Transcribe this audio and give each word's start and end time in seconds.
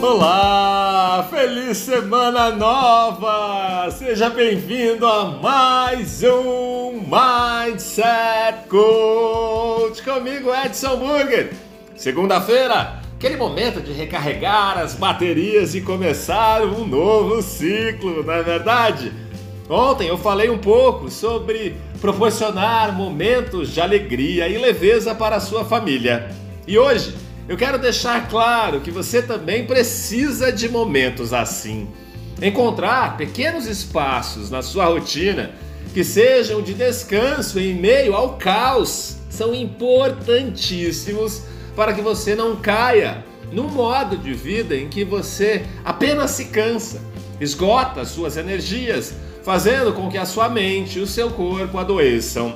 Olá, 0.00 1.26
feliz 1.28 1.76
semana 1.78 2.50
nova! 2.50 3.90
Seja 3.90 4.30
bem-vindo 4.30 5.04
a 5.04 5.24
mais 5.24 6.22
um 6.22 6.92
Mindset 7.02 8.68
Coach 8.68 10.00
comigo, 10.04 10.54
Edson 10.54 10.96
Burger. 10.98 11.52
Segunda-feira, 11.96 13.02
aquele 13.16 13.36
momento 13.36 13.80
de 13.80 13.92
recarregar 13.92 14.78
as 14.78 14.94
baterias 14.94 15.74
e 15.74 15.80
começar 15.80 16.62
um 16.62 16.86
novo 16.86 17.42
ciclo, 17.42 18.22
não 18.22 18.32
é 18.32 18.42
verdade? 18.44 19.12
Ontem 19.68 20.06
eu 20.06 20.16
falei 20.16 20.48
um 20.48 20.58
pouco 20.58 21.10
sobre 21.10 21.74
proporcionar 22.00 22.94
momentos 22.94 23.74
de 23.74 23.80
alegria 23.80 24.48
e 24.48 24.58
leveza 24.58 25.12
para 25.12 25.36
a 25.36 25.40
sua 25.40 25.64
família. 25.64 26.30
E 26.68 26.78
hoje 26.78 27.14
eu 27.48 27.56
quero 27.56 27.78
deixar 27.78 28.28
claro 28.28 28.80
que 28.80 28.90
você 28.90 29.22
também 29.22 29.66
precisa 29.66 30.52
de 30.52 30.68
momentos 30.68 31.32
assim. 31.32 31.88
Encontrar 32.42 33.16
pequenos 33.16 33.66
espaços 33.66 34.50
na 34.50 34.60
sua 34.60 34.84
rotina 34.84 35.52
que 35.94 36.04
sejam 36.04 36.60
de 36.60 36.74
descanso 36.74 37.58
em 37.58 37.74
meio 37.74 38.14
ao 38.14 38.36
caos 38.36 39.16
são 39.30 39.54
importantíssimos 39.54 41.42
para 41.74 41.94
que 41.94 42.02
você 42.02 42.34
não 42.34 42.54
caia 42.56 43.24
num 43.50 43.68
modo 43.68 44.16
de 44.16 44.34
vida 44.34 44.76
em 44.76 44.88
que 44.88 45.02
você 45.02 45.64
apenas 45.82 46.32
se 46.32 46.46
cansa, 46.46 47.00
esgota 47.40 48.04
suas 48.04 48.36
energias, 48.36 49.14
fazendo 49.42 49.94
com 49.94 50.10
que 50.10 50.18
a 50.18 50.26
sua 50.26 50.50
mente 50.50 50.98
e 50.98 51.02
o 51.02 51.06
seu 51.06 51.30
corpo 51.30 51.78
adoeçam. 51.78 52.54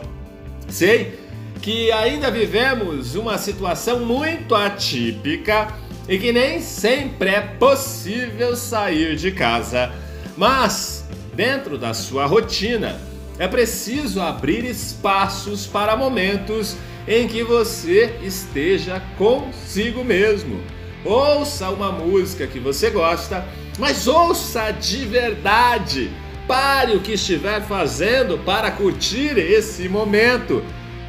Sei 0.68 1.18
que 1.62 1.92
ainda 1.92 2.28
vivemos 2.28 3.14
uma 3.14 3.38
situação 3.38 4.00
muito 4.00 4.52
atípica 4.52 5.72
e 6.08 6.18
que 6.18 6.32
nem 6.32 6.60
sempre 6.60 7.30
é 7.30 7.40
possível 7.40 8.56
sair 8.56 9.14
de 9.14 9.30
casa. 9.30 9.92
Mas, 10.36 11.06
dentro 11.32 11.78
da 11.78 11.94
sua 11.94 12.26
rotina, 12.26 13.00
é 13.38 13.46
preciso 13.46 14.20
abrir 14.20 14.64
espaços 14.64 15.64
para 15.64 15.96
momentos 15.96 16.76
em 17.06 17.28
que 17.28 17.44
você 17.44 18.16
esteja 18.24 19.00
consigo 19.16 20.02
mesmo. 20.02 20.60
Ouça 21.04 21.70
uma 21.70 21.92
música 21.92 22.44
que 22.44 22.58
você 22.58 22.90
gosta, 22.90 23.46
mas 23.78 24.08
ouça 24.08 24.72
de 24.72 25.04
verdade. 25.04 26.10
Pare 26.48 26.96
o 26.96 27.00
que 27.00 27.12
estiver 27.12 27.62
fazendo 27.62 28.36
para 28.38 28.72
curtir 28.72 29.38
esse 29.38 29.88
momento 29.88 30.60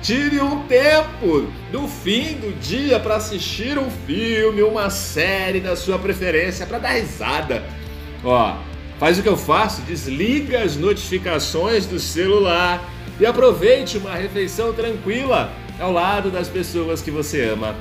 Tire 0.04 0.42
um 0.42 0.68
tempo 0.68 1.48
do 1.72 1.88
fim 1.88 2.34
do 2.34 2.54
dia 2.60 3.00
para 3.00 3.16
assistir 3.16 3.80
um 3.80 3.90
filme, 4.06 4.62
uma 4.62 4.90
série 4.90 5.62
da 5.62 5.78
sua 5.78 5.98
preferência, 5.98 6.66
para 6.66 6.78
dar 6.78 6.90
risada. 6.90 7.64
Ó, 8.22 8.58
faz 9.00 9.18
o 9.18 9.24
que 9.24 9.30
eu 9.30 9.38
faço, 9.38 9.82
desliga 9.84 10.62
as 10.62 10.76
notificações 10.76 11.86
do 11.86 12.00
celular 12.00 12.84
e 13.18 13.26
aproveite 13.26 13.98
uma 13.98 14.14
refeição 14.14 14.74
tranquila 14.74 15.50
ao 15.80 15.94
lado 15.94 16.30
das 16.30 16.50
pessoas 16.50 17.02
que 17.02 17.10
você 17.10 17.46
ama. 17.46 17.74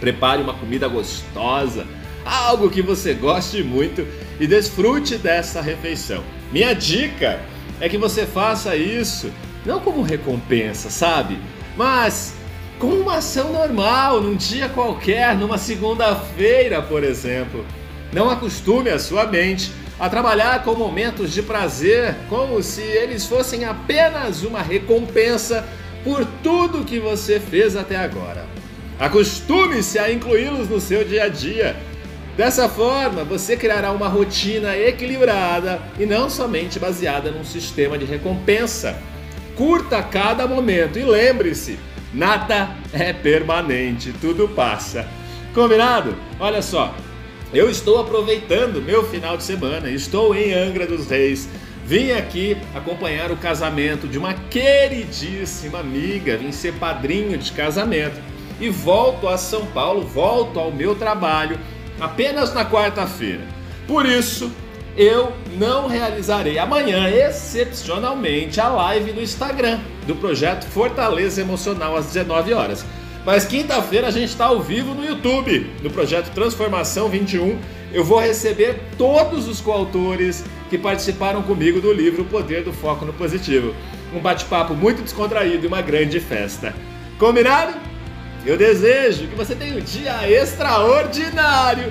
Prepare 0.00 0.40
uma 0.40 0.54
comida 0.54 0.88
gostosa, 0.88 1.86
algo 2.24 2.70
que 2.70 2.80
você 2.80 3.12
goste 3.12 3.62
muito 3.62 4.08
e 4.40 4.46
desfrute 4.46 5.18
dessa 5.18 5.60
refeição. 5.60 6.24
Minha 6.50 6.72
dica 6.72 7.38
é 7.82 7.86
que 7.86 7.98
você 7.98 8.24
faça 8.24 8.74
isso 8.74 9.30
não 9.64 9.80
como 9.80 10.02
recompensa, 10.02 10.90
sabe? 10.90 11.38
Mas 11.76 12.34
como 12.78 12.96
uma 12.96 13.16
ação 13.16 13.52
normal, 13.52 14.22
num 14.22 14.34
dia 14.34 14.68
qualquer, 14.68 15.36
numa 15.36 15.58
segunda-feira, 15.58 16.80
por 16.80 17.04
exemplo. 17.04 17.64
Não 18.12 18.28
acostume 18.30 18.90
a 18.90 18.98
sua 18.98 19.26
mente 19.26 19.70
a 19.98 20.08
trabalhar 20.08 20.64
com 20.64 20.74
momentos 20.74 21.32
de 21.32 21.42
prazer 21.42 22.16
como 22.28 22.62
se 22.62 22.80
eles 22.80 23.26
fossem 23.26 23.66
apenas 23.66 24.42
uma 24.42 24.62
recompensa 24.62 25.68
por 26.02 26.26
tudo 26.42 26.84
que 26.84 26.98
você 26.98 27.38
fez 27.38 27.76
até 27.76 27.96
agora. 27.96 28.46
Acostume-se 28.98 29.98
a 29.98 30.10
incluí-los 30.10 30.68
no 30.68 30.80
seu 30.80 31.04
dia 31.04 31.24
a 31.24 31.28
dia. 31.28 31.76
Dessa 32.36 32.68
forma, 32.68 33.24
você 33.24 33.56
criará 33.56 33.92
uma 33.92 34.08
rotina 34.08 34.76
equilibrada 34.76 35.80
e 35.98 36.06
não 36.06 36.30
somente 36.30 36.78
baseada 36.78 37.30
num 37.30 37.44
sistema 37.44 37.98
de 37.98 38.06
recompensa. 38.06 38.96
Curta 39.56 40.02
cada 40.02 40.46
momento 40.46 40.98
e 40.98 41.04
lembre-se: 41.04 41.78
nada 42.12 42.70
é 42.92 43.12
permanente, 43.12 44.12
tudo 44.20 44.48
passa. 44.48 45.08
Combinado? 45.54 46.16
Olha 46.38 46.62
só, 46.62 46.94
eu 47.52 47.68
estou 47.68 48.00
aproveitando 48.00 48.80
meu 48.80 49.04
final 49.04 49.36
de 49.36 49.42
semana, 49.42 49.90
estou 49.90 50.34
em 50.34 50.54
Angra 50.54 50.86
dos 50.86 51.08
Reis. 51.08 51.48
Vim 51.84 52.12
aqui 52.12 52.56
acompanhar 52.72 53.32
o 53.32 53.36
casamento 53.36 54.06
de 54.06 54.16
uma 54.16 54.34
queridíssima 54.34 55.80
amiga, 55.80 56.36
vim 56.36 56.52
ser 56.52 56.74
padrinho 56.74 57.36
de 57.36 57.50
casamento 57.50 58.20
e 58.60 58.68
volto 58.68 59.26
a 59.26 59.36
São 59.36 59.66
Paulo, 59.66 60.02
volto 60.02 60.60
ao 60.60 60.70
meu 60.70 60.94
trabalho 60.94 61.58
apenas 62.00 62.54
na 62.54 62.64
quarta-feira. 62.64 63.42
Por 63.88 64.06
isso, 64.06 64.52
eu 65.00 65.32
não 65.56 65.88
realizarei 65.88 66.58
amanhã, 66.58 67.08
excepcionalmente, 67.08 68.60
a 68.60 68.68
live 68.68 69.14
no 69.14 69.22
Instagram 69.22 69.80
do 70.06 70.14
projeto 70.14 70.66
Fortaleza 70.66 71.40
Emocional 71.40 71.96
às 71.96 72.04
19 72.04 72.52
horas. 72.52 72.84
Mas 73.24 73.46
quinta-feira 73.46 74.08
a 74.08 74.10
gente 74.10 74.28
está 74.28 74.44
ao 74.44 74.60
vivo 74.60 74.92
no 74.92 75.02
YouTube, 75.02 75.70
no 75.82 75.88
projeto 75.88 76.30
Transformação 76.34 77.08
21. 77.08 77.58
Eu 77.94 78.04
vou 78.04 78.20
receber 78.20 78.78
todos 78.98 79.48
os 79.48 79.58
coautores 79.58 80.44
que 80.68 80.76
participaram 80.76 81.42
comigo 81.44 81.80
do 81.80 81.94
livro 81.94 82.20
O 82.20 82.26
Poder 82.26 82.62
do 82.62 82.72
Foco 82.72 83.06
no 83.06 83.14
Positivo. 83.14 83.74
Um 84.14 84.20
bate-papo 84.20 84.74
muito 84.74 85.00
descontraído 85.00 85.64
e 85.64 85.66
uma 85.66 85.80
grande 85.80 86.20
festa. 86.20 86.74
Combinado? 87.18 87.72
Eu 88.44 88.58
desejo 88.58 89.28
que 89.28 89.34
você 89.34 89.54
tenha 89.54 89.76
um 89.76 89.80
dia 89.80 90.30
extraordinário 90.30 91.90